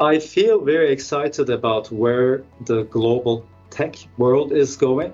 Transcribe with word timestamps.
I 0.00 0.20
feel 0.20 0.60
very 0.60 0.92
excited 0.92 1.50
about 1.50 1.90
where 1.90 2.44
the 2.66 2.84
global 2.84 3.44
tech 3.70 3.96
world 4.16 4.52
is 4.52 4.76
going. 4.76 5.12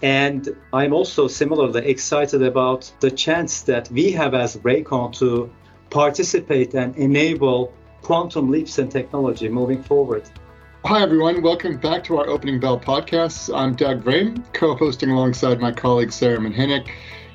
And 0.00 0.48
I'm 0.72 0.94
also 0.94 1.28
similarly 1.28 1.84
excited 1.84 2.42
about 2.42 2.90
the 3.00 3.10
chance 3.10 3.60
that 3.64 3.90
we 3.90 4.10
have 4.12 4.32
as 4.32 4.56
Rakon 4.56 5.12
to 5.18 5.50
participate 5.90 6.72
and 6.72 6.96
enable 6.96 7.74
quantum 8.00 8.50
leaps 8.50 8.78
in 8.78 8.88
technology 8.88 9.50
moving 9.50 9.82
forward. 9.82 10.22
Hi, 10.86 11.02
everyone. 11.02 11.42
Welcome 11.42 11.76
back 11.76 12.02
to 12.04 12.16
our 12.16 12.26
Opening 12.26 12.58
Bell 12.58 12.80
podcast. 12.80 13.54
I'm 13.54 13.74
Doug 13.74 14.02
Vrame, 14.02 14.42
co 14.54 14.74
hosting 14.74 15.10
alongside 15.10 15.60
my 15.60 15.72
colleague 15.72 16.10
Sarah 16.10 16.38
Manhinnick. 16.38 16.88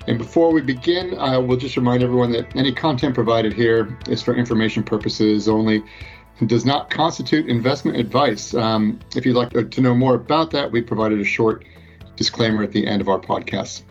And 0.08 0.18
before 0.18 0.52
we 0.52 0.62
begin, 0.62 1.16
I 1.20 1.38
will 1.38 1.58
just 1.58 1.78
remind 1.78 2.02
everyone 2.02 2.32
that 2.32 2.56
any 2.56 2.72
content 2.72 3.14
provided 3.14 3.54
here 3.54 3.96
is 4.10 4.24
for 4.24 4.34
information 4.36 4.82
purposes 4.82 5.48
only 5.48 5.84
does 6.46 6.66
not 6.66 6.90
constitute 6.90 7.48
investment 7.48 7.98
advice. 7.98 8.54
Um, 8.54 9.00
if 9.16 9.26
you'd 9.26 9.36
like 9.36 9.72
to 9.72 9.82
know 9.82 9.96
more 9.96 10.16
about 10.16 10.52
that, 10.52 10.72
we 10.72 10.82
provided 10.82 11.20
a 11.20 11.26
short 11.26 11.66
disclaimer 12.16 12.64
at 12.64 12.72
the 12.72 12.86
end 12.86 13.02
of 13.02 13.10
our 13.10 13.20
podcast. 13.20 13.84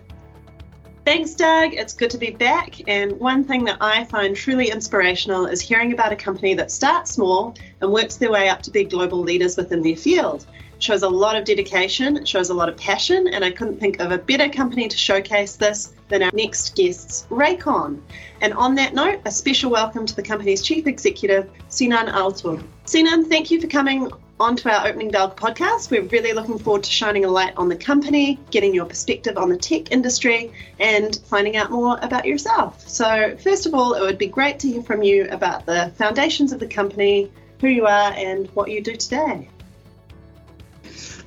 Thanks, 1.04 1.34
Doug. 1.34 1.72
It's 1.72 1.92
good 1.92 2.10
to 2.10 2.18
be 2.18 2.30
back. 2.30 2.88
And 2.88 3.12
one 3.20 3.44
thing 3.44 3.64
that 3.64 3.78
I 3.80 4.04
find 4.04 4.34
truly 4.34 4.70
inspirational 4.70 5.46
is 5.46 5.60
hearing 5.60 5.92
about 5.92 6.10
a 6.10 6.16
company 6.16 6.54
that 6.54 6.72
starts 6.72 7.12
small 7.12 7.54
and 7.80 7.92
works 7.92 8.16
their 8.16 8.32
way 8.32 8.48
up 8.48 8.60
to 8.62 8.72
be 8.72 8.82
global 8.82 9.20
leaders 9.20 9.56
within 9.56 9.82
their 9.82 9.94
field. 9.94 10.46
Shows 10.78 11.02
a 11.02 11.08
lot 11.08 11.36
of 11.36 11.44
dedication, 11.44 12.18
it 12.18 12.28
shows 12.28 12.50
a 12.50 12.54
lot 12.54 12.68
of 12.68 12.76
passion, 12.76 13.28
and 13.28 13.42
I 13.42 13.50
couldn't 13.50 13.80
think 13.80 13.98
of 13.98 14.12
a 14.12 14.18
better 14.18 14.48
company 14.48 14.88
to 14.88 14.96
showcase 14.96 15.56
this 15.56 15.94
than 16.08 16.22
our 16.22 16.30
next 16.34 16.76
guests, 16.76 17.26
Rakon. 17.30 18.00
And 18.42 18.52
on 18.52 18.74
that 18.74 18.92
note, 18.92 19.20
a 19.24 19.30
special 19.30 19.70
welcome 19.70 20.04
to 20.04 20.14
the 20.14 20.22
company's 20.22 20.62
Chief 20.62 20.86
Executive, 20.86 21.50
Sinan 21.68 22.08
Altug. 22.08 22.62
Sinan, 22.84 23.24
thank 23.24 23.50
you 23.50 23.58
for 23.58 23.68
coming 23.68 24.10
onto 24.38 24.68
our 24.68 24.86
Opening 24.86 25.10
Bell 25.10 25.30
podcast. 25.30 25.90
We're 25.90 26.02
really 26.02 26.34
looking 26.34 26.58
forward 26.58 26.84
to 26.84 26.90
shining 26.90 27.24
a 27.24 27.30
light 27.30 27.54
on 27.56 27.70
the 27.70 27.76
company, 27.76 28.38
getting 28.50 28.74
your 28.74 28.84
perspective 28.84 29.38
on 29.38 29.48
the 29.48 29.56
tech 29.56 29.90
industry, 29.90 30.52
and 30.78 31.18
finding 31.24 31.56
out 31.56 31.70
more 31.70 31.98
about 32.02 32.26
yourself. 32.26 32.86
So, 32.86 33.36
first 33.38 33.64
of 33.64 33.74
all, 33.74 33.94
it 33.94 34.02
would 34.02 34.18
be 34.18 34.26
great 34.26 34.58
to 34.60 34.68
hear 34.68 34.82
from 34.82 35.02
you 35.02 35.26
about 35.30 35.64
the 35.64 35.90
foundations 35.96 36.52
of 36.52 36.60
the 36.60 36.66
company, 36.66 37.32
who 37.62 37.68
you 37.68 37.86
are, 37.86 38.12
and 38.12 38.48
what 38.48 38.70
you 38.70 38.82
do 38.82 38.94
today. 38.94 39.48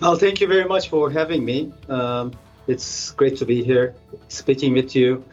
Well, 0.01 0.15
thank 0.15 0.41
you 0.41 0.47
very 0.47 0.65
much 0.65 0.89
for 0.89 1.09
having 1.09 1.43
me. 1.43 1.73
Um, 1.87 2.33
it's 2.67 3.11
great 3.11 3.37
to 3.37 3.45
be 3.45 3.63
here 3.63 3.95
speaking 4.27 4.73
with 4.73 4.95
you. 4.95 5.23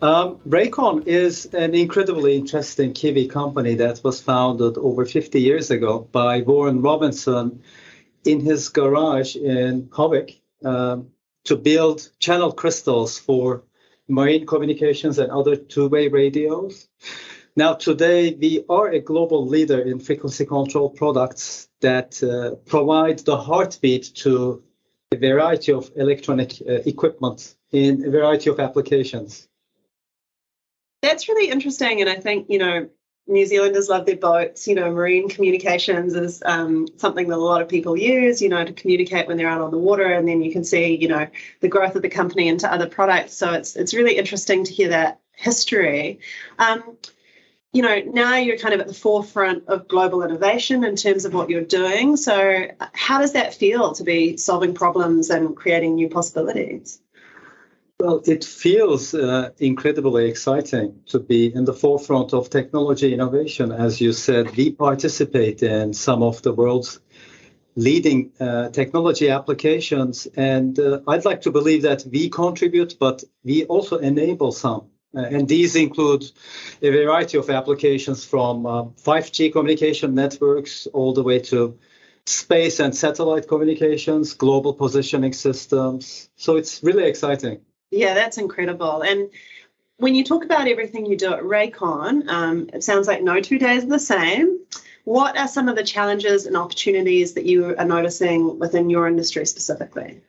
Um, 0.00 0.36
Rakon 0.48 1.06
is 1.06 1.46
an 1.46 1.74
incredibly 1.74 2.36
interesting 2.36 2.92
Kiwi 2.92 3.26
company 3.26 3.74
that 3.74 4.00
was 4.04 4.20
founded 4.20 4.78
over 4.78 5.04
50 5.04 5.40
years 5.40 5.70
ago 5.70 6.08
by 6.12 6.42
Warren 6.42 6.82
Robinson 6.82 7.62
in 8.24 8.40
his 8.40 8.68
garage 8.68 9.34
in 9.34 9.88
Howick 9.92 10.40
um, 10.64 11.08
to 11.44 11.56
build 11.56 12.10
channel 12.20 12.52
crystals 12.52 13.18
for 13.18 13.64
marine 14.08 14.46
communications 14.46 15.18
and 15.18 15.30
other 15.30 15.56
two-way 15.56 16.08
radios. 16.08 16.88
Now, 17.58 17.74
today, 17.74 18.36
we 18.40 18.64
are 18.68 18.86
a 18.86 19.00
global 19.00 19.44
leader 19.44 19.80
in 19.80 19.98
frequency 19.98 20.46
control 20.46 20.90
products 20.90 21.68
that 21.80 22.22
uh, 22.22 22.54
provide 22.66 23.18
the 23.18 23.36
heartbeat 23.36 24.14
to 24.22 24.62
a 25.10 25.16
variety 25.16 25.72
of 25.72 25.90
electronic 25.96 26.52
uh, 26.60 26.74
equipment 26.86 27.56
in 27.72 28.04
a 28.04 28.10
variety 28.10 28.48
of 28.48 28.60
applications. 28.60 29.48
That's 31.02 31.28
really 31.28 31.50
interesting. 31.50 32.00
And 32.00 32.08
I 32.08 32.14
think, 32.14 32.46
you 32.48 32.60
know, 32.60 32.88
New 33.26 33.44
Zealanders 33.44 33.88
love 33.88 34.06
their 34.06 34.16
boats. 34.16 34.68
You 34.68 34.76
know, 34.76 34.92
marine 34.92 35.28
communications 35.28 36.14
is 36.14 36.40
um, 36.46 36.86
something 36.96 37.26
that 37.26 37.34
a 37.34 37.42
lot 37.52 37.60
of 37.60 37.68
people 37.68 37.96
use, 37.96 38.40
you 38.40 38.50
know, 38.50 38.64
to 38.64 38.72
communicate 38.72 39.26
when 39.26 39.36
they're 39.36 39.50
out 39.50 39.62
on 39.62 39.72
the 39.72 39.78
water. 39.78 40.12
And 40.12 40.28
then 40.28 40.42
you 40.42 40.52
can 40.52 40.62
see, 40.62 40.94
you 40.94 41.08
know, 41.08 41.26
the 41.58 41.68
growth 41.68 41.96
of 41.96 42.02
the 42.02 42.08
company 42.08 42.46
into 42.46 42.72
other 42.72 42.86
products. 42.88 43.34
So 43.34 43.52
it's 43.52 43.74
it's 43.74 43.94
really 43.94 44.16
interesting 44.16 44.62
to 44.62 44.72
hear 44.72 44.90
that 44.90 45.18
history. 45.34 46.20
Um, 46.60 46.96
you 47.72 47.82
know, 47.82 48.00
now 48.06 48.36
you're 48.36 48.58
kind 48.58 48.74
of 48.74 48.80
at 48.80 48.88
the 48.88 48.94
forefront 48.94 49.68
of 49.68 49.88
global 49.88 50.22
innovation 50.22 50.84
in 50.84 50.96
terms 50.96 51.24
of 51.24 51.34
what 51.34 51.50
you're 51.50 51.64
doing. 51.64 52.16
So, 52.16 52.66
how 52.92 53.20
does 53.20 53.32
that 53.32 53.54
feel 53.54 53.92
to 53.92 54.04
be 54.04 54.36
solving 54.36 54.74
problems 54.74 55.28
and 55.30 55.54
creating 55.56 55.94
new 55.94 56.08
possibilities? 56.08 57.00
Well, 58.00 58.22
it 58.24 58.44
feels 58.44 59.12
uh, 59.12 59.50
incredibly 59.58 60.28
exciting 60.28 61.00
to 61.06 61.18
be 61.18 61.52
in 61.52 61.64
the 61.64 61.74
forefront 61.74 62.32
of 62.32 62.48
technology 62.48 63.12
innovation. 63.12 63.72
As 63.72 64.00
you 64.00 64.12
said, 64.12 64.56
we 64.56 64.70
participate 64.70 65.62
in 65.64 65.92
some 65.92 66.22
of 66.22 66.40
the 66.42 66.52
world's 66.52 67.00
leading 67.74 68.30
uh, 68.38 68.70
technology 68.70 69.30
applications. 69.30 70.26
And 70.36 70.78
uh, 70.78 71.00
I'd 71.08 71.24
like 71.24 71.42
to 71.42 71.50
believe 71.50 71.82
that 71.82 72.04
we 72.10 72.28
contribute, 72.30 72.96
but 72.98 73.24
we 73.44 73.64
also 73.64 73.98
enable 73.98 74.52
some. 74.52 74.90
Uh, 75.16 75.22
and 75.22 75.48
these 75.48 75.74
include 75.74 76.24
a 76.82 76.90
variety 76.90 77.38
of 77.38 77.48
applications 77.48 78.24
from 78.24 78.64
5G 78.64 79.48
uh, 79.48 79.52
communication 79.52 80.14
networks 80.14 80.86
all 80.88 81.14
the 81.14 81.22
way 81.22 81.38
to 81.38 81.78
space 82.26 82.78
and 82.78 82.94
satellite 82.94 83.48
communications, 83.48 84.34
global 84.34 84.74
positioning 84.74 85.32
systems. 85.32 86.28
So 86.36 86.56
it's 86.56 86.82
really 86.82 87.04
exciting. 87.04 87.60
Yeah, 87.90 88.14
that's 88.14 88.36
incredible. 88.36 89.02
And 89.02 89.30
when 89.96 90.14
you 90.14 90.24
talk 90.24 90.44
about 90.44 90.68
everything 90.68 91.06
you 91.06 91.16
do 91.16 91.32
at 91.32 91.42
Rakon, 91.42 92.28
um, 92.28 92.70
it 92.72 92.84
sounds 92.84 93.08
like 93.08 93.22
no 93.22 93.40
two 93.40 93.58
days 93.58 93.84
are 93.84 93.88
the 93.88 93.98
same. 93.98 94.60
What 95.04 95.38
are 95.38 95.48
some 95.48 95.68
of 95.68 95.76
the 95.76 95.84
challenges 95.84 96.44
and 96.44 96.54
opportunities 96.54 97.32
that 97.32 97.46
you 97.46 97.74
are 97.76 97.84
noticing 97.84 98.58
within 98.58 98.90
your 98.90 99.08
industry 99.08 99.46
specifically? 99.46 100.20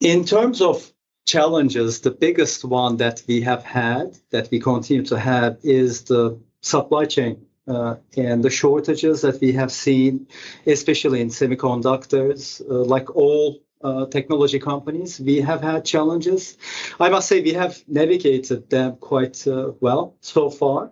In 0.00 0.24
terms 0.24 0.60
of 0.60 0.92
challenges, 1.28 2.00
the 2.00 2.10
biggest 2.10 2.64
one 2.64 2.96
that 2.96 3.22
we 3.28 3.42
have 3.42 3.62
had, 3.62 4.18
that 4.30 4.50
we 4.50 4.58
continue 4.58 5.04
to 5.04 5.18
have, 5.18 5.58
is 5.62 6.04
the 6.04 6.40
supply 6.62 7.04
chain 7.04 7.46
uh, 7.68 7.96
and 8.16 8.42
the 8.42 8.50
shortages 8.50 9.20
that 9.20 9.40
we 9.40 9.52
have 9.52 9.70
seen, 9.70 10.26
especially 10.66 11.20
in 11.20 11.28
semiconductors. 11.28 12.62
Uh, 12.68 12.84
like 12.84 13.14
all 13.14 13.60
uh, 13.80 14.06
technology 14.06 14.58
companies. 14.58 15.20
We 15.20 15.36
have 15.40 15.60
had 15.60 15.84
challenges. 15.84 16.56
I 16.98 17.10
must 17.10 17.28
say 17.28 17.40
we 17.40 17.52
have 17.52 17.80
navigated 17.86 18.68
them 18.70 18.96
quite 18.96 19.46
uh, 19.46 19.72
well 19.80 20.16
so 20.20 20.50
far, 20.50 20.90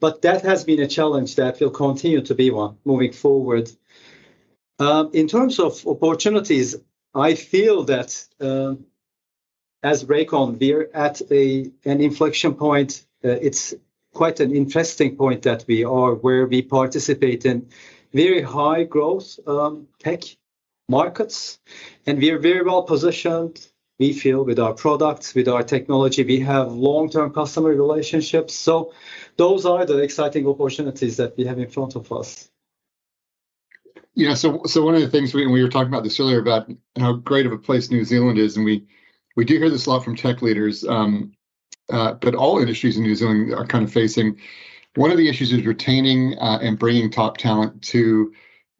but 0.00 0.22
that 0.22 0.42
has 0.42 0.64
been 0.64 0.80
a 0.80 0.88
challenge 0.88 1.36
that 1.36 1.60
will 1.60 1.70
continue 1.70 2.22
to 2.22 2.34
be 2.34 2.50
one 2.50 2.76
moving 2.84 3.12
forward. 3.12 3.70
Um, 4.80 5.10
in 5.12 5.28
terms 5.28 5.60
of 5.60 5.86
opportunities, 5.86 6.74
I 7.14 7.34
feel 7.34 7.84
that 7.84 8.26
uh, 8.40 8.74
as 9.84 10.04
Rakon, 10.04 10.58
we're 10.58 10.90
at 10.94 11.20
a 11.30 11.70
an 11.84 12.00
inflection 12.00 12.54
point. 12.54 13.04
Uh, 13.22 13.28
it's 13.28 13.74
quite 14.14 14.40
an 14.40 14.56
interesting 14.56 15.16
point 15.16 15.42
that 15.42 15.64
we 15.68 15.84
are, 15.84 16.14
where 16.14 16.46
we 16.46 16.62
participate 16.62 17.44
in 17.44 17.68
very 18.12 18.40
high 18.40 18.84
growth 18.84 19.38
um, 19.46 19.86
tech 19.98 20.22
markets. 20.88 21.58
And 22.06 22.18
we 22.18 22.30
are 22.30 22.38
very 22.38 22.62
well 22.62 22.84
positioned, 22.84 23.66
we 23.98 24.12
feel, 24.14 24.44
with 24.44 24.58
our 24.58 24.72
products, 24.72 25.34
with 25.34 25.48
our 25.48 25.62
technology. 25.62 26.24
We 26.24 26.40
have 26.40 26.72
long 26.72 27.10
term 27.10 27.32
customer 27.32 27.70
relationships. 27.70 28.54
So 28.54 28.94
those 29.36 29.66
are 29.66 29.84
the 29.84 29.98
exciting 29.98 30.46
opportunities 30.46 31.18
that 31.18 31.36
we 31.36 31.44
have 31.44 31.58
in 31.58 31.68
front 31.68 31.94
of 31.94 32.10
us. 32.10 32.48
Yeah, 34.14 34.34
so 34.34 34.62
so 34.64 34.82
one 34.82 34.94
of 34.94 35.02
the 35.02 35.10
things 35.10 35.34
we, 35.34 35.46
we 35.46 35.62
were 35.62 35.68
talking 35.68 35.92
about 35.92 36.04
this 36.04 36.20
earlier 36.20 36.40
about 36.40 36.70
how 36.96 37.14
great 37.14 37.46
of 37.46 37.52
a 37.52 37.58
place 37.58 37.90
New 37.90 38.04
Zealand 38.04 38.38
is, 38.38 38.56
and 38.56 38.64
we 38.64 38.86
we 39.36 39.44
do 39.44 39.58
hear 39.58 39.70
this 39.70 39.86
a 39.86 39.90
lot 39.90 40.04
from 40.04 40.16
tech 40.16 40.42
leaders, 40.42 40.84
um, 40.84 41.32
uh, 41.90 42.14
but 42.14 42.34
all 42.34 42.58
industries 42.58 42.96
in 42.96 43.02
New 43.02 43.14
Zealand 43.14 43.52
are 43.52 43.66
kind 43.66 43.84
of 43.84 43.92
facing. 43.92 44.38
One 44.94 45.10
of 45.10 45.16
the 45.16 45.28
issues 45.28 45.52
is 45.52 45.64
retaining 45.66 46.38
uh, 46.38 46.58
and 46.62 46.78
bringing 46.78 47.10
top 47.10 47.36
talent 47.36 47.82
to 47.82 48.32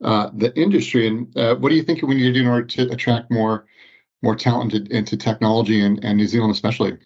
uh, 0.03 0.31
the 0.35 0.56
industry. 0.59 1.09
And 1.09 1.37
uh, 1.37 1.56
what 1.56 1.71
do 1.71 1.75
you 1.75 1.83
think 1.83 2.03
we 2.03 2.15
need 2.15 2.25
to 2.25 2.33
do 2.33 2.41
in 2.41 2.47
order 2.47 2.67
to 2.67 2.91
attract 2.93 3.31
more 3.31 3.67
more 4.23 4.35
talent 4.35 4.73
into 4.73 5.19
technology 5.19 5.85
and, 5.85 6.03
and 6.03 6.17
New 6.17 6.27
Zealand 6.27 6.53
especially? 6.53 6.97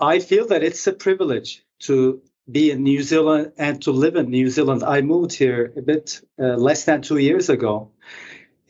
I 0.00 0.18
feel 0.18 0.48
that 0.48 0.64
it's 0.64 0.86
a 0.88 0.92
privilege 0.92 1.64
to 1.80 2.22
be 2.50 2.70
in 2.72 2.82
New 2.82 3.02
Zealand 3.02 3.52
and 3.56 3.80
to 3.82 3.92
live 3.92 4.16
in 4.16 4.30
New 4.30 4.50
Zealand. 4.50 4.82
I 4.82 5.00
moved 5.00 5.32
here 5.32 5.72
a 5.76 5.82
bit 5.82 6.20
uh, 6.38 6.56
less 6.56 6.84
than 6.84 7.02
two 7.02 7.18
years 7.18 7.48
ago, 7.48 7.92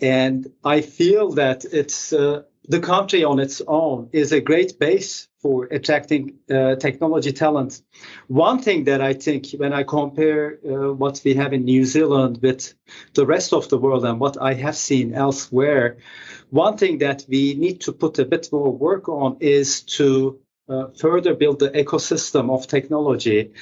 and 0.01 0.47
I 0.63 0.83
feel 0.83 1.33
that 1.33 1.65
it's 1.65 2.13
uh, 2.13 2.43
the 2.69 2.81
country 2.81 3.25
on 3.25 3.39
its 3.39 3.63
own 3.67 4.09
is 4.13 4.33
a 4.33 4.41
great 4.41 4.79
base 4.79 5.29
for 5.41 5.65
attracting 5.65 6.39
uh, 6.51 6.75
technology 6.77 7.33
talent. 7.33 7.83
One 8.27 8.61
thing 8.61 8.85
that 8.85 9.01
I 9.01 9.13
think 9.13 9.51
when 9.57 9.73
I 9.73 9.85
compare 9.85 10.59
uh, 10.65 10.93
what 10.93 11.21
we 11.25 11.35
have 11.35 11.53
in 11.53 11.65
New 11.65 11.85
Zealand 11.85 12.41
with 12.43 12.75
the 13.15 13.27
rest 13.27 13.53
of 13.53 13.69
the 13.69 13.79
world 13.79 14.05
and 14.05 14.19
what 14.19 14.41
I 14.41 14.55
have 14.55 14.77
seen 14.77 15.15
elsewhere, 15.15 15.99
one 16.51 16.77
thing 16.77 16.99
that 16.99 17.25
we 17.29 17.55
need 17.55 17.81
to 17.83 17.93
put 17.93 18.19
a 18.19 18.25
bit 18.25 18.49
more 18.53 18.73
work 18.73 19.09
on 19.09 19.37
is 19.41 19.83
to 19.83 20.41
uh, 20.69 20.89
further 20.99 21.35
build 21.35 21.61
the 21.61 21.71
ecosystem 21.71 22.51
of 22.51 22.67
technology 22.67 23.53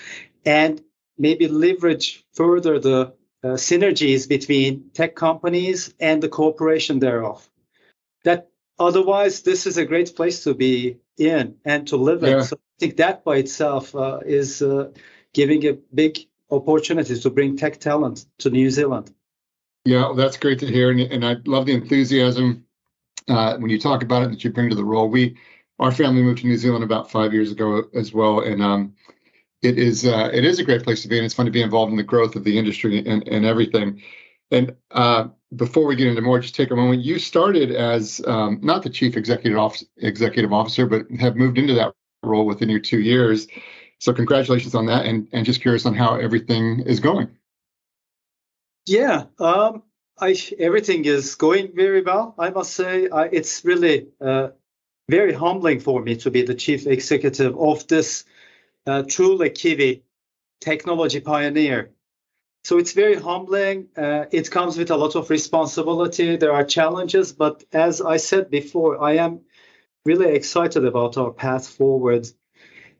and 0.46 0.80
maybe 1.18 1.48
leverage 1.48 2.24
further 2.32 2.78
the 2.78 3.12
uh, 3.42 3.48
synergies 3.48 4.26
between 4.26 4.90
tech 4.94 5.14
companies 5.14 5.92
and 6.00 6.22
the 6.22 6.28
cooperation 6.28 6.98
thereof. 6.98 7.46
That 8.24 8.48
otherwise, 8.78 9.42
this 9.42 9.66
is 9.66 9.76
a 9.76 9.84
great 9.84 10.14
place 10.16 10.44
to 10.44 10.54
be 10.54 10.98
in 11.18 11.56
and 11.64 11.86
to 11.88 11.96
live 11.96 12.22
yeah. 12.22 12.38
in. 12.38 12.44
So 12.44 12.56
I 12.56 12.78
think 12.78 12.96
that 12.96 13.24
by 13.24 13.36
itself 13.36 13.94
uh, 13.94 14.20
is 14.24 14.62
uh, 14.62 14.90
giving 15.32 15.66
a 15.66 15.74
big 15.94 16.18
opportunity 16.50 17.18
to 17.18 17.30
bring 17.30 17.56
tech 17.56 17.78
talent 17.78 18.26
to 18.38 18.50
New 18.50 18.70
Zealand. 18.70 19.12
Yeah, 19.84 20.00
well, 20.00 20.14
that's 20.14 20.38
great 20.38 20.60
to 20.60 20.66
hear, 20.66 20.90
and, 20.90 21.00
and 21.00 21.24
I 21.24 21.36
love 21.44 21.66
the 21.66 21.74
enthusiasm 21.74 22.64
uh, 23.28 23.56
when 23.58 23.70
you 23.70 23.78
talk 23.78 24.02
about 24.02 24.22
it 24.22 24.30
that 24.30 24.42
you 24.42 24.50
bring 24.50 24.70
to 24.70 24.76
the 24.76 24.84
role. 24.84 25.08
We, 25.08 25.36
our 25.78 25.92
family 25.92 26.22
moved 26.22 26.40
to 26.40 26.46
New 26.46 26.56
Zealand 26.56 26.84
about 26.84 27.10
five 27.10 27.34
years 27.34 27.52
ago 27.52 27.84
as 27.94 28.12
well, 28.12 28.40
and 28.40 28.62
um, 28.62 28.94
it 29.62 29.78
is 29.78 30.06
uh, 30.06 30.30
it 30.32 30.44
is 30.44 30.58
a 30.58 30.64
great 30.64 30.84
place 30.84 31.02
to 31.02 31.08
be, 31.08 31.18
and 31.18 31.24
it's 31.24 31.34
fun 31.34 31.46
to 31.46 31.52
be 31.52 31.62
involved 31.62 31.90
in 31.90 31.96
the 31.96 32.02
growth 32.02 32.36
of 32.36 32.44
the 32.44 32.58
industry 32.58 32.98
and, 33.06 33.26
and 33.28 33.44
everything. 33.44 34.02
And 34.50 34.74
uh, 34.90 35.28
before 35.56 35.86
we 35.86 35.96
get 35.96 36.06
into 36.06 36.20
more, 36.20 36.38
just 36.40 36.54
take 36.54 36.70
a 36.70 36.76
moment. 36.76 37.02
You 37.02 37.18
started 37.18 37.72
as 37.72 38.20
um, 38.26 38.58
not 38.62 38.82
the 38.82 38.90
chief 38.90 39.16
executive 39.16 39.58
officer, 39.58 39.86
executive 39.98 40.52
officer, 40.52 40.86
but 40.86 41.10
have 41.18 41.36
moved 41.36 41.58
into 41.58 41.74
that 41.74 41.92
role 42.22 42.46
within 42.46 42.68
your 42.68 42.80
two 42.80 43.00
years. 43.00 43.46
So 43.98 44.12
congratulations 44.12 44.74
on 44.74 44.86
that, 44.86 45.06
and 45.06 45.28
and 45.32 45.46
just 45.46 45.60
curious 45.60 45.86
on 45.86 45.94
how 45.94 46.16
everything 46.16 46.80
is 46.80 47.00
going. 47.00 47.28
Yeah, 48.86 49.24
um, 49.38 49.82
I, 50.18 50.36
everything 50.58 51.06
is 51.06 51.34
going 51.34 51.72
very 51.74 52.02
well. 52.02 52.34
I 52.38 52.50
must 52.50 52.74
say, 52.74 53.08
I, 53.08 53.24
it's 53.24 53.64
really 53.64 54.08
uh, 54.20 54.48
very 55.08 55.32
humbling 55.32 55.80
for 55.80 56.02
me 56.02 56.16
to 56.16 56.30
be 56.30 56.42
the 56.42 56.54
chief 56.54 56.86
executive 56.86 57.58
of 57.58 57.86
this 57.88 58.24
uh, 58.86 59.02
truly 59.08 59.50
Kiwi 59.50 60.02
technology 60.60 61.20
pioneer. 61.20 61.90
So 62.64 62.78
it's 62.78 62.92
very 62.92 63.14
humbling. 63.14 63.88
Uh, 63.94 64.24
it 64.32 64.50
comes 64.50 64.78
with 64.78 64.90
a 64.90 64.96
lot 64.96 65.16
of 65.16 65.28
responsibility. 65.28 66.36
There 66.36 66.52
are 66.52 66.64
challenges, 66.64 67.32
but 67.32 67.62
as 67.72 68.00
I 68.00 68.16
said 68.16 68.50
before, 68.50 69.02
I 69.02 69.16
am 69.16 69.40
really 70.06 70.34
excited 70.34 70.82
about 70.84 71.18
our 71.18 71.30
path 71.30 71.68
forward. 71.68 72.26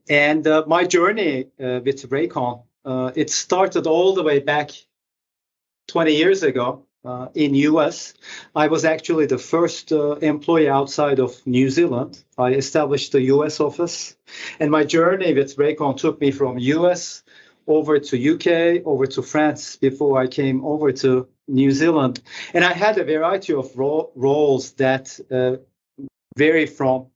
And 0.08 0.46
uh, 0.46 0.64
my 0.66 0.84
journey 0.84 1.46
uh, 1.58 1.80
with 1.82 2.10
Rakon, 2.10 2.62
uh, 2.84 3.12
it 3.16 3.30
started 3.30 3.86
all 3.86 4.14
the 4.14 4.22
way 4.22 4.40
back 4.40 4.70
20 5.88 6.14
years 6.14 6.42
ago 6.42 6.84
uh, 7.02 7.28
in 7.34 7.54
US. 7.54 8.12
I 8.54 8.68
was 8.68 8.84
actually 8.84 9.24
the 9.26 9.38
first 9.38 9.92
uh, 9.92 10.16
employee 10.16 10.68
outside 10.68 11.20
of 11.20 11.34
New 11.46 11.70
Zealand. 11.70 12.22
I 12.36 12.50
established 12.50 13.12
the 13.12 13.22
US 13.22 13.60
office, 13.60 14.14
and 14.60 14.70
my 14.70 14.84
journey 14.84 15.32
with 15.32 15.56
Rakon 15.56 15.96
took 15.96 16.20
me 16.20 16.32
from 16.32 16.58
US 16.58 17.22
over 17.66 17.98
to 17.98 18.34
UK, 18.34 18.86
over 18.86 19.06
to 19.06 19.22
France 19.22 19.76
before 19.76 20.18
I 20.18 20.26
came 20.26 20.64
over 20.64 20.92
to 20.92 21.28
New 21.48 21.70
Zealand. 21.70 22.22
And 22.52 22.64
I 22.64 22.72
had 22.72 22.98
a 22.98 23.04
variety 23.04 23.54
of 23.54 23.76
ro- 23.76 24.10
roles 24.14 24.72
that 24.72 25.18
uh, 25.30 25.56
vary 26.36 26.66
from 26.66 27.06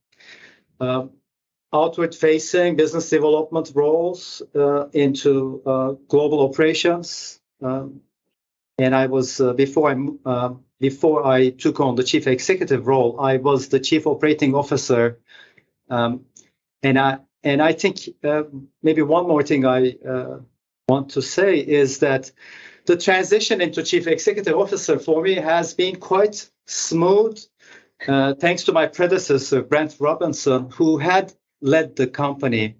uh, 0.81 1.07
outward 1.73 2.15
facing 2.15 2.77
business 2.77 3.11
development 3.11 3.73
roles 3.75 4.43
uh, 4.55 4.89
into 4.93 5.63
uh, 5.67 5.93
global 6.09 6.41
operations. 6.41 7.41
Um, 7.63 8.01
and 8.79 8.95
I 8.95 9.07
was 9.07 9.41
uh, 9.41 9.53
before 9.55 9.91
I 9.91 9.97
uh, 10.25 10.55
before 10.81 11.27
I 11.27 11.51
took 11.51 11.81
on 11.81 11.97
the 11.97 12.05
chief 12.05 12.27
executive 12.27 12.87
role, 12.87 13.21
I 13.21 13.39
was 13.39 13.69
the 13.69 13.81
chief 13.81 14.07
operating 14.07 14.55
officer, 14.55 15.19
um, 15.91 16.25
and 16.85 16.97
I 16.97 17.19
and 17.49 17.63
I 17.63 17.73
think 17.73 17.97
uh, 18.25 18.45
maybe 18.83 19.03
one 19.03 19.27
more 19.27 19.43
thing 19.43 19.65
I 19.65 19.97
uh, 20.07 20.39
want 20.89 21.11
to 21.11 21.23
say 21.23 21.59
is 21.59 21.99
that 21.99 22.31
the 22.87 22.97
transition 22.97 23.61
into 23.61 23.83
chief 23.83 24.07
executive 24.07 24.57
officer 24.57 24.99
for 24.99 25.23
me 25.23 25.35
has 25.35 25.75
been 25.75 25.97
quite 25.97 26.51
smooth, 26.67 27.39
uh, 28.07 28.35
thanks 28.35 28.65
to 28.65 28.73
my 28.73 28.87
predecessor 28.87 29.63
Brent 29.63 29.97
Robinson, 30.01 30.71
who 30.71 30.99
had 30.99 31.33
led 31.61 31.97
the 31.97 32.07
company 32.07 32.77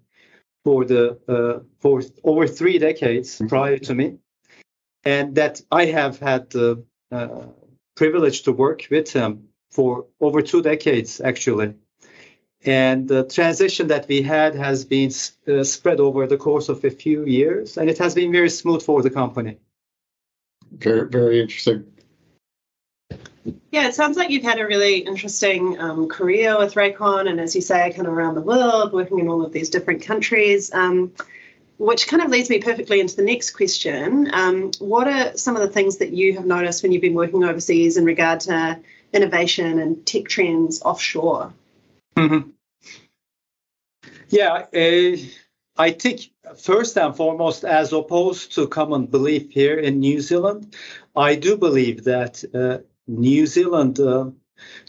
for 0.65 0.85
the 0.85 1.19
uh, 1.29 1.63
for 1.81 2.03
over 2.25 2.47
three 2.47 2.79
decades 2.79 3.37
mm-hmm. 3.37 3.49
prior 3.49 3.79
to 3.79 3.95
me 3.95 4.19
and 5.05 5.37
that 5.37 5.61
I 5.71 5.87
have 5.87 6.19
had 6.19 6.51
the 6.51 6.85
uh, 7.11 7.47
privilege 7.97 8.43
to 8.43 8.53
work 8.53 8.87
with 8.91 9.13
him 9.13 9.49
for 9.71 10.07
over 10.21 10.43
two 10.43 10.63
decades, 10.63 11.21
actually. 11.21 11.75
And 12.65 13.07
the 13.07 13.25
transition 13.25 13.87
that 13.89 14.09
we 14.09 14.23
had 14.23 14.55
has 14.55 14.85
been 14.85 15.13
uh, 15.47 15.63
spread 15.63 16.01
over 16.01 16.27
the 16.27 16.37
course 16.37 16.69
of 16.69 16.85
a 16.85 16.91
few 16.91 17.25
years, 17.25 17.77
and 17.77 17.89
it 17.89 17.99
has 17.99 18.15
been 18.15 18.33
very 18.33 18.51
smooth 18.51 18.83
for 18.83 19.01
the 19.01 19.11
company. 19.11 19.59
Very, 20.73 21.09
very 21.09 21.41
interesting. 21.41 21.85
Yeah, 23.71 23.87
it 23.87 23.95
sounds 23.95 24.17
like 24.17 24.31
you've 24.31 24.43
had 24.43 24.59
a 24.59 24.67
really 24.67 24.99
interesting 24.99 25.81
um, 25.81 26.09
career 26.09 26.59
with 26.59 26.75
Rakon, 26.75 27.29
and 27.29 27.41
as 27.41 27.55
you 27.55 27.61
say, 27.61 27.93
kind 27.93 28.07
of 28.07 28.13
around 28.13 28.35
the 28.35 28.43
world, 28.43 28.93
working 28.93 29.21
in 29.21 29.29
all 29.29 29.45
of 29.45 29.53
these 29.53 29.71
different 29.71 30.03
countries. 30.03 30.73
Um, 30.73 31.13
which 31.79 32.09
kind 32.09 32.23
of 32.23 32.29
leads 32.29 32.51
me 32.51 32.59
perfectly 32.59 32.99
into 32.99 33.15
the 33.15 33.23
next 33.23 33.53
question. 33.53 34.29
Um, 34.33 34.73
what 34.81 35.07
are 35.07 35.37
some 35.37 35.55
of 35.55 35.63
the 35.63 35.69
things 35.69 35.99
that 35.99 36.11
you 36.11 36.35
have 36.35 36.45
noticed 36.45 36.83
when 36.83 36.91
you've 36.91 37.03
been 37.03 37.15
working 37.15 37.45
overseas 37.45 37.97
in 37.97 38.05
regard 38.05 38.41
to 38.41 38.81
innovation 39.13 39.79
and 39.79 40.05
tech 40.05 40.25
trends 40.25 40.83
offshore? 40.83 41.53
Mm-hmm. 42.19 42.51
Yeah, 44.29 44.67
uh, 44.75 45.17
I 45.77 45.93
think 45.93 46.21
first 46.57 46.99
and 46.99 47.17
foremost, 47.17 47.65
as 47.65 47.93
opposed 47.93 48.55
to 48.57 48.67
common 48.67 49.07
belief 49.07 49.51
here 49.51 49.79
in 49.79 50.01
New 50.01 50.21
Zealand, 50.21 50.75
I 51.15 51.37
do 51.37 51.57
believe 51.57 52.05
that 52.05 52.45
uh, 52.53 52.79
New 53.07 53.47
Zealand 53.47 54.01
uh, 54.01 54.31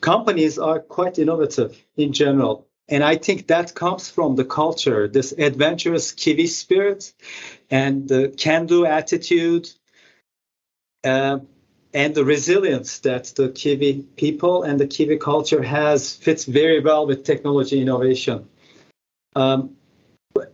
companies 0.01 0.57
are 0.57 0.79
quite 0.79 1.19
innovative 1.19 1.77
in 1.95 2.13
general. 2.13 2.67
And 2.87 3.03
I 3.03 3.17
think 3.17 3.47
that 3.47 3.75
comes 3.75 4.09
from 4.09 4.35
the 4.35 4.45
culture, 4.45 5.07
this 5.07 5.31
adventurous 5.31 6.11
Kiwi 6.11 6.47
spirit 6.47 7.13
and 7.69 8.07
the 8.07 8.33
can 8.35 8.65
do 8.65 8.87
attitude 8.87 9.69
uh, 11.03 11.37
and 11.93 12.13
the 12.13 12.25
resilience 12.25 12.99
that 12.99 13.25
the 13.35 13.49
Kiwi 13.49 14.05
people 14.15 14.63
and 14.63 14.79
the 14.79 14.87
Kiwi 14.87 15.17
culture 15.17 15.63
has 15.63 16.15
fits 16.15 16.45
very 16.45 16.79
well 16.79 17.07
with 17.07 17.23
technology 17.23 17.81
innovation. 17.81 18.47
Um, 19.35 19.75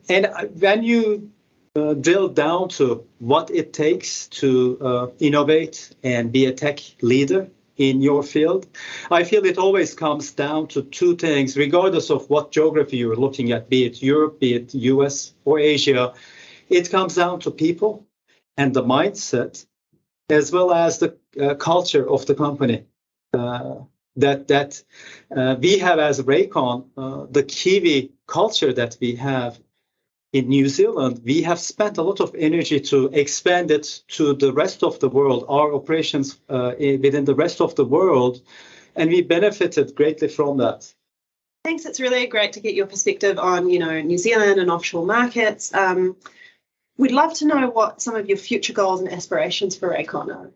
and 0.10 0.28
when 0.60 0.84
you 0.84 1.32
uh, 1.76 1.94
drill 1.94 2.30
down 2.30 2.70
to 2.70 3.06
what 3.20 3.52
it 3.52 3.74
takes 3.74 4.28
to 4.28 4.78
uh, 4.82 5.08
innovate 5.20 5.94
and 6.04 6.32
be 6.32 6.46
a 6.46 6.54
tech 6.54 6.80
leader, 7.02 7.50
in 7.78 8.02
your 8.02 8.24
field. 8.24 8.68
I 9.12 9.24
feel 9.24 9.46
it 9.46 9.58
always 9.58 9.94
comes 9.94 10.32
down 10.32 10.68
to 10.68 10.84
two 10.84 11.16
things, 11.16 11.58
regardless 11.58 12.10
of 12.10 12.30
what 12.30 12.52
geography 12.52 12.98
you're 12.98 13.16
looking 13.16 13.52
at, 13.52 13.70
be 13.70 13.86
it 13.86 14.02
Europe, 14.02 14.40
be 14.40 14.54
it 14.56 14.74
US 14.74 15.34
or 15.44 15.60
Asia. 15.60 16.14
It 16.70 16.90
comes 16.90 17.16
down 17.16 17.40
to 17.42 17.52
people 17.52 18.06
and 18.58 18.74
the 18.74 18.84
mindset, 18.84 19.66
as 20.30 20.52
well 20.52 20.74
as 20.74 21.00
the 21.00 21.18
uh, 21.40 21.56
culture 21.56 22.08
of 22.10 22.26
the 22.26 22.36
company. 22.36 22.86
Uh, 23.34 23.82
that 24.18 24.48
that 24.48 24.82
uh, 25.36 25.56
we 25.60 25.78
have 25.80 26.00
as 26.00 26.22
Rakon, 26.22 26.86
uh, 26.98 27.26
the 27.30 27.44
Kiwi 27.44 28.14
culture 28.28 28.72
that 28.72 28.98
we 29.02 29.16
have 29.16 29.60
in 30.32 30.48
New 30.48 30.68
Zealand, 30.68 31.22
we 31.24 31.42
have 31.42 31.60
spent 31.60 31.98
a 31.98 32.02
lot 32.02 32.20
of 32.20 32.34
energy 32.36 32.80
to 32.80 33.08
expand 33.08 33.72
it 33.72 34.04
to 34.10 34.34
the 34.34 34.52
rest 34.54 34.84
of 34.84 35.00
the 35.00 35.10
world, 35.10 35.46
our 35.48 35.74
operations 35.74 36.40
uh, 36.50 36.74
within 36.78 37.26
the 37.26 37.36
rest 37.36 37.62
of 37.62 37.76
the 37.76 37.86
world, 37.86 38.42
and 38.96 39.10
we 39.10 39.22
benefited 39.22 39.96
greatly 39.96 40.28
from 40.28 40.58
that. 40.58 40.94
Thanks. 41.64 41.86
It's 41.86 42.00
really 42.00 42.28
great 42.28 42.54
to 42.54 42.60
get 42.60 42.76
your 42.76 42.86
perspective 42.86 43.40
on, 43.40 43.70
you 43.70 43.80
know, 43.80 44.02
New 44.02 44.18
Zealand 44.18 44.60
and 44.60 44.70
offshore 44.70 45.06
markets. 45.06 45.74
Um, 45.74 46.16
we'd 46.98 47.12
love 47.12 47.34
to 47.36 47.46
know 47.46 47.70
what 47.70 48.02
some 48.02 48.16
of 48.16 48.28
your 48.28 48.38
future 48.38 48.74
goals 48.74 49.02
and 49.02 49.12
aspirations 49.12 49.76
for 49.76 49.90
Rakon 49.90 50.36
are. 50.36 50.52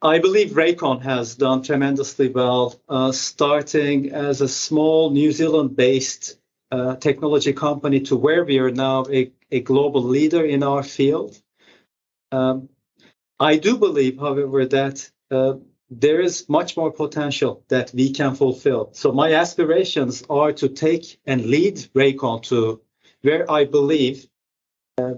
I 0.00 0.20
believe 0.20 0.50
Rakon 0.50 1.02
has 1.02 1.34
done 1.34 1.62
tremendously 1.62 2.28
well, 2.28 2.80
uh, 2.88 3.10
starting 3.10 4.12
as 4.12 4.40
a 4.40 4.48
small 4.48 5.10
New 5.10 5.32
Zealand-based 5.32 6.38
uh, 6.70 6.96
technology 6.96 7.52
company 7.52 8.00
to 8.00 8.16
where 8.16 8.44
we 8.44 8.58
are 8.58 8.70
now 8.70 9.06
a, 9.10 9.32
a 9.50 9.60
global 9.60 10.02
leader 10.02 10.44
in 10.44 10.62
our 10.62 10.82
field. 10.82 11.40
Um, 12.30 12.68
I 13.40 13.56
do 13.56 13.76
believe, 13.76 14.18
however, 14.18 14.66
that 14.66 15.10
uh, 15.30 15.54
there 15.90 16.20
is 16.20 16.48
much 16.48 16.76
more 16.76 16.92
potential 16.92 17.64
that 17.68 17.92
we 17.94 18.12
can 18.12 18.34
fulfill. 18.34 18.90
So 18.92 19.10
my 19.10 19.32
aspirations 19.32 20.22
are 20.28 20.52
to 20.52 20.68
take 20.68 21.18
and 21.26 21.46
lead 21.46 21.76
Rakon 21.94 22.42
to 22.44 22.82
where 23.22 23.50
I 23.50 23.64
believe 23.64 24.28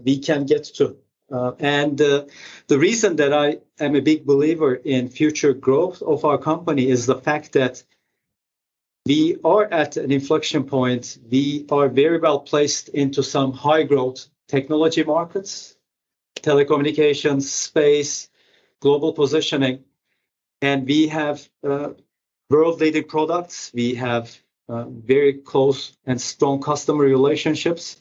we 0.05 0.19
can 0.19 0.47
get 0.47 0.65
to. 0.65 0.97
Uh, 1.33 1.53
and 1.61 2.01
uh, 2.01 2.25
the 2.67 2.79
reason 2.79 3.17
that 3.17 3.33
I 3.33 3.59
am 3.79 3.95
a 3.95 4.01
big 4.01 4.27
believer 4.27 4.75
in 4.75 5.09
future 5.09 5.53
growth 5.53 6.03
of 6.03 6.25
our 6.25 6.39
company 6.39 6.89
is 6.89 7.07
the 7.07 7.21
fact 7.21 7.53
that 7.53 7.85
we 9.07 9.39
are 9.45 9.65
at 9.65 9.97
an 9.97 10.11
inflection 10.11 10.65
point. 10.65 11.19
We 11.31 11.67
are 11.71 11.89
very 11.89 12.19
well 12.19 12.41
placed 12.41 12.89
into 12.89 13.23
some 13.23 13.53
high 13.53 13.85
growth 13.85 14.29
technology 14.49 15.05
markets, 15.05 15.77
telecommunications, 16.41 17.43
space, 17.43 18.29
global 18.81 19.13
positioning, 19.13 19.85
and 20.61 20.87
we 20.87 21.09
have 21.09 21.49
uh, 21.67 21.91
world-leading 22.51 23.05
products. 23.05 23.71
We 23.73 23.95
have 23.95 24.37
uh, 24.69 24.85
very 24.89 25.35
close 25.35 25.97
and 26.05 26.21
strong 26.21 26.61
customer 26.61 27.05
relationships. 27.05 28.00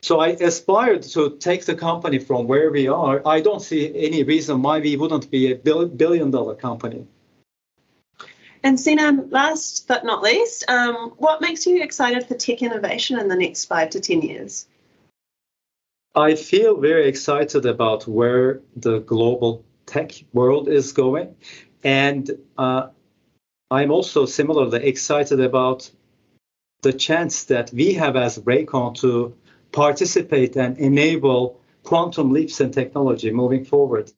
So 0.00 0.20
I 0.20 0.28
aspired 0.28 1.02
to 1.14 1.36
take 1.38 1.64
the 1.64 1.74
company 1.74 2.18
from 2.18 2.46
where 2.46 2.70
we 2.70 2.86
are. 2.86 3.20
I 3.26 3.40
don't 3.40 3.60
see 3.60 3.92
any 3.96 4.22
reason 4.22 4.62
why 4.62 4.78
we 4.78 4.96
wouldn't 4.96 5.30
be 5.30 5.50
a 5.50 5.56
billion 5.56 6.30
dollar 6.30 6.54
company. 6.54 7.06
And 8.62 8.78
Sinan, 8.78 9.30
last 9.30 9.86
but 9.88 10.04
not 10.04 10.22
least, 10.22 10.64
um, 10.68 11.12
what 11.16 11.40
makes 11.40 11.66
you 11.66 11.82
excited 11.82 12.26
for 12.26 12.34
tech 12.34 12.62
innovation 12.62 13.18
in 13.18 13.28
the 13.28 13.36
next 13.36 13.66
five 13.66 13.90
to 13.90 14.00
10 14.00 14.22
years? 14.22 14.66
I 16.14 16.34
feel 16.34 16.80
very 16.80 17.06
excited 17.08 17.66
about 17.66 18.08
where 18.08 18.60
the 18.76 18.98
global 19.00 19.64
tech 19.86 20.12
world 20.32 20.68
is 20.68 20.92
going. 20.92 21.36
And 21.84 22.30
uh, 22.56 22.88
I'm 23.70 23.90
also 23.90 24.26
similarly 24.26 24.84
excited 24.84 25.40
about 25.40 25.90
the 26.82 26.92
chance 26.92 27.44
that 27.44 27.72
we 27.72 27.94
have 27.94 28.16
as 28.16 28.38
Rakon 28.38 28.94
to 29.00 29.36
participate 29.72 30.56
and 30.56 30.78
enable 30.78 31.60
quantum 31.82 32.32
leaps 32.32 32.60
in 32.60 32.70
technology 32.70 33.30
moving 33.30 33.64
forward. 33.64 34.10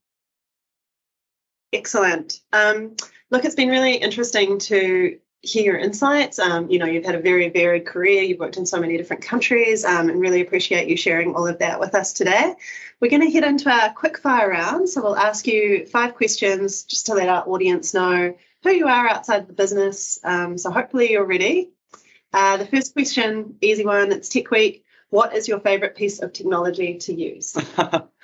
Excellent. 1.72 2.40
Um, 2.52 2.96
look, 3.30 3.44
it's 3.44 3.54
been 3.54 3.68
really 3.68 3.94
interesting 3.94 4.58
to 4.58 5.18
hear 5.42 5.64
your 5.64 5.78
insights. 5.78 6.38
Um, 6.38 6.68
you 6.70 6.78
know, 6.78 6.86
you've 6.86 7.04
had 7.04 7.14
a 7.14 7.20
very 7.20 7.48
varied 7.48 7.86
career. 7.86 8.22
You've 8.22 8.40
worked 8.40 8.56
in 8.56 8.66
so 8.66 8.80
many 8.80 8.96
different 8.96 9.22
countries, 9.22 9.84
um, 9.84 10.10
and 10.10 10.20
really 10.20 10.40
appreciate 10.40 10.88
you 10.88 10.96
sharing 10.96 11.34
all 11.34 11.46
of 11.46 11.60
that 11.60 11.80
with 11.80 11.94
us 11.94 12.12
today. 12.12 12.54
We're 13.00 13.10
going 13.10 13.22
to 13.22 13.30
head 13.30 13.44
into 13.44 13.70
our 13.70 13.92
quick 13.92 14.18
fire 14.18 14.50
round. 14.50 14.88
So 14.88 15.02
we'll 15.02 15.16
ask 15.16 15.46
you 15.46 15.86
five 15.86 16.14
questions 16.14 16.82
just 16.82 17.06
to 17.06 17.14
let 17.14 17.28
our 17.28 17.48
audience 17.48 17.94
know 17.94 18.36
who 18.62 18.70
you 18.70 18.86
are 18.86 19.08
outside 19.08 19.46
the 19.46 19.54
business. 19.54 20.18
Um, 20.22 20.58
so 20.58 20.70
hopefully 20.70 21.12
you're 21.12 21.24
ready. 21.24 21.70
Uh, 22.32 22.58
the 22.58 22.66
first 22.66 22.92
question, 22.92 23.56
easy 23.60 23.84
one. 23.84 24.12
It's 24.12 24.28
Tech 24.28 24.50
Week. 24.50 24.84
What 25.10 25.34
is 25.34 25.48
your 25.48 25.60
favorite 25.60 25.96
piece 25.96 26.20
of 26.20 26.32
technology 26.32 26.98
to 26.98 27.12
use? 27.12 27.56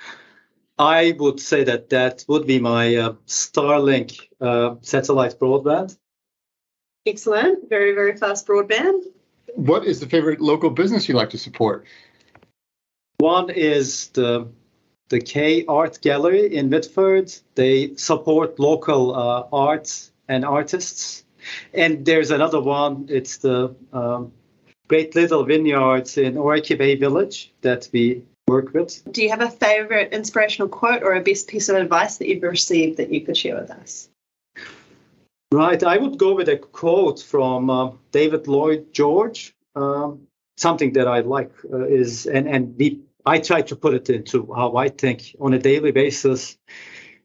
I 0.79 1.15
would 1.19 1.39
say 1.39 1.63
that 1.63 1.89
that 1.89 2.23
would 2.27 2.47
be 2.47 2.59
my 2.59 2.95
uh, 2.95 3.13
Starlink 3.25 4.19
uh, 4.39 4.75
satellite 4.81 5.39
broadband. 5.39 5.97
Excellent. 7.05 7.69
Very, 7.69 7.93
very 7.93 8.15
fast 8.15 8.47
broadband. 8.47 9.01
What 9.55 9.85
is 9.85 9.99
the 9.99 10.07
favorite 10.07 10.39
local 10.39 10.69
business 10.69 11.09
you 11.09 11.15
like 11.15 11.31
to 11.31 11.37
support? 11.37 11.85
One 13.17 13.49
is 13.49 14.09
the 14.09 14.49
the 15.09 15.19
K 15.19 15.65
Art 15.67 15.99
Gallery 16.01 16.53
in 16.53 16.69
Whitford. 16.69 17.33
They 17.55 17.95
support 17.95 18.59
local 18.59 19.15
uh, 19.15 19.47
arts 19.51 20.11
and 20.27 20.45
artists. 20.45 21.23
And 21.73 22.05
there's 22.05 22.29
another 22.29 22.59
one. 22.59 23.07
It's 23.09 23.37
the 23.37 23.73
um, 23.93 24.33
Great 24.87 25.15
Little 25.15 25.43
Vineyards 25.43 26.17
in 26.17 26.35
Orakei 26.35 26.77
Bay 26.77 26.95
Village 26.95 27.51
that 27.61 27.89
we 27.91 28.23
work 28.47 28.73
with. 28.73 29.03
Do 29.11 29.21
you 29.21 29.29
have 29.29 29.41
a 29.41 29.49
favorite 29.49 30.13
inspirational 30.13 30.69
quote 30.69 31.03
or 31.03 31.13
a 31.13 31.21
best 31.21 31.47
piece 31.47 31.67
of 31.67 31.75
advice 31.75 32.17
that 32.17 32.27
you've 32.27 32.43
received 32.43 32.97
that 32.97 33.11
you 33.11 33.21
could 33.21 33.35
share 33.35 33.59
with 33.59 33.69
us? 33.69 34.09
Right, 35.51 35.81
I 35.83 35.97
would 35.97 36.17
go 36.17 36.35
with 36.35 36.49
a 36.49 36.57
quote 36.57 37.21
from 37.21 37.69
uh, 37.69 37.91
David 38.11 38.47
Lloyd 38.47 38.93
George. 38.93 39.53
Um, 39.75 40.27
something 40.57 40.93
that 40.93 41.07
I 41.07 41.19
like 41.19 41.51
uh, 41.71 41.85
is, 41.85 42.25
and 42.25 42.47
and 42.47 42.75
we, 42.77 43.01
I 43.25 43.39
try 43.39 43.61
to 43.61 43.75
put 43.75 43.93
it 43.93 44.09
into 44.09 44.51
how 44.53 44.75
I 44.75 44.89
think 44.89 45.35
on 45.39 45.53
a 45.53 45.59
daily 45.59 45.91
basis. 45.91 46.57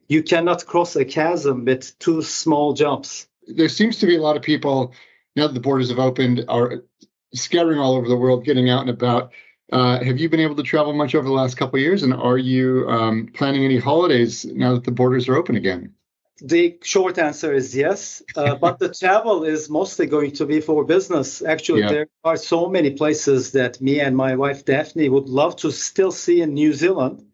You 0.07 0.21
cannot 0.21 0.65
cross 0.65 0.95
a 0.95 1.05
chasm 1.05 1.65
with 1.65 1.97
two 1.99 2.21
small 2.21 2.73
jumps. 2.73 3.27
There 3.47 3.69
seems 3.69 3.97
to 3.99 4.05
be 4.05 4.17
a 4.17 4.21
lot 4.21 4.37
of 4.37 4.43
people 4.43 4.93
now 5.35 5.47
that 5.47 5.53
the 5.53 5.59
borders 5.59 5.89
have 5.89 5.99
opened 5.99 6.45
are 6.47 6.83
scattering 7.33 7.79
all 7.79 7.95
over 7.95 8.07
the 8.07 8.15
world, 8.15 8.43
getting 8.43 8.69
out 8.69 8.81
and 8.81 8.89
about. 8.89 9.31
Uh, 9.71 10.03
have 10.03 10.19
you 10.19 10.29
been 10.29 10.39
able 10.39 10.55
to 10.55 10.63
travel 10.63 10.93
much 10.93 11.15
over 11.15 11.25
the 11.25 11.33
last 11.33 11.57
couple 11.57 11.77
of 11.77 11.81
years, 11.81 12.03
and 12.03 12.13
are 12.13 12.37
you 12.37 12.87
um, 12.89 13.27
planning 13.33 13.63
any 13.63 13.79
holidays 13.79 14.45
now 14.45 14.73
that 14.73 14.83
the 14.83 14.91
borders 14.91 15.27
are 15.27 15.35
open 15.35 15.55
again? 15.55 15.93
The 16.41 16.77
short 16.83 17.17
answer 17.17 17.53
is 17.53 17.75
yes, 17.75 18.21
uh, 18.35 18.55
but 18.61 18.79
the 18.79 18.93
travel 18.93 19.43
is 19.43 19.69
mostly 19.69 20.05
going 20.05 20.31
to 20.33 20.45
be 20.45 20.61
for 20.61 20.83
business. 20.83 21.41
Actually, 21.41 21.81
yeah. 21.81 21.89
there 21.89 22.07
are 22.23 22.37
so 22.37 22.67
many 22.67 22.91
places 22.91 23.53
that 23.53 23.79
me 23.81 23.99
and 23.99 24.15
my 24.15 24.35
wife 24.35 24.65
Daphne 24.65 25.09
would 25.09 25.29
love 25.29 25.55
to 25.57 25.71
still 25.71 26.11
see 26.11 26.41
in 26.41 26.53
New 26.53 26.73
Zealand. 26.73 27.25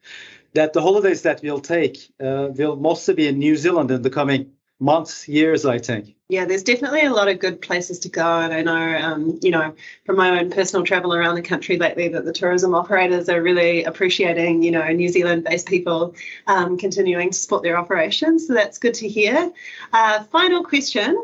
That 0.54 0.74
the 0.74 0.82
holidays 0.82 1.22
that 1.24 1.42
we'll 1.44 1.60
take 1.60 2.12
uh, 2.20 2.48
will 2.52 2.76
mostly 2.76 3.14
be 3.14 3.28
in 3.28 3.38
New 3.38 3.56
Zealand 3.56 3.92
in 3.92 4.02
the 4.02 4.10
coming 4.10 4.54
months, 4.80 5.28
years, 5.28 5.66
I 5.66 5.80
think. 5.80 6.16
Yeah, 6.30 6.46
there's 6.46 6.64
definitely 6.64 7.02
a 7.06 7.14
lot 7.14 7.28
of 7.28 7.40
good 7.40 7.62
places 7.62 8.00
to 8.00 8.10
go. 8.10 8.40
And 8.40 8.54
I 8.54 8.62
know, 8.62 8.98
um, 9.00 9.40
you 9.42 9.52
know, 9.52 9.74
from 10.06 10.18
my 10.18 10.40
own 10.40 10.52
personal 10.52 10.86
travel 10.86 11.14
around 11.14 11.36
the 11.36 11.42
country 11.42 11.78
lately, 11.78 12.08
that 12.10 12.24
the 12.24 12.32
tourism 12.32 12.76
operators 12.76 13.30
are 13.30 13.42
really 13.42 13.84
appreciating, 13.84 14.62
you 14.62 14.72
know, 14.72 14.88
New 14.90 15.10
Zealand 15.10 15.44
based 15.44 15.68
people 15.68 16.16
um, 16.48 16.78
continuing 16.78 17.32
to 17.32 17.38
support 17.38 17.64
their 17.64 17.78
operations. 17.78 18.48
So 18.48 18.54
that's 18.54 18.78
good 18.78 18.94
to 18.96 19.10
hear. 19.10 19.52
Uh, 19.92 20.24
final 20.26 20.64
question 20.64 21.18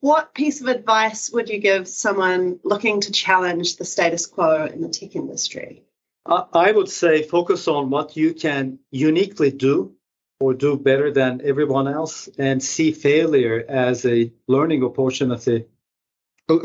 What 0.00 0.34
piece 0.34 0.60
of 0.60 0.66
advice 0.66 1.30
would 1.30 1.48
you 1.48 1.58
give 1.58 1.86
someone 1.86 2.58
looking 2.64 3.00
to 3.02 3.12
challenge 3.12 3.76
the 3.76 3.84
status 3.84 4.26
quo 4.26 4.66
in 4.66 4.80
the 4.80 4.88
tech 4.88 5.14
industry? 5.14 5.84
I 6.26 6.72
would 6.72 6.90
say 6.90 7.22
focus 7.22 7.68
on 7.68 7.88
what 7.88 8.16
you 8.16 8.34
can 8.34 8.80
uniquely 8.90 9.50
do 9.50 9.94
or 10.40 10.54
do 10.54 10.76
better 10.76 11.10
than 11.10 11.40
everyone 11.44 11.88
else 11.88 12.28
and 12.38 12.62
see 12.62 12.92
failure 12.92 13.64
as 13.68 14.06
a 14.06 14.32
learning 14.46 14.84
opportunity. 14.84 15.66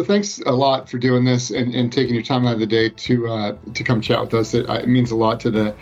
Thanks 0.03 0.39
a 0.45 0.51
lot 0.51 0.89
for 0.89 0.97
doing 0.97 1.25
this 1.25 1.49
and, 1.49 1.75
and 1.75 1.91
taking 1.91 2.13
your 2.13 2.23
time 2.23 2.47
out 2.47 2.53
of 2.53 2.59
the 2.59 2.67
day 2.67 2.89
to 2.89 3.27
uh, 3.27 3.57
to 3.73 3.83
come 3.83 3.99
chat 3.99 4.21
with 4.21 4.33
us. 4.33 4.53
It, 4.53 4.69
it, 4.69 4.87
means 4.87 5.11
a 5.11 5.15
lot 5.15 5.41
to 5.41 5.51
the 5.51 5.75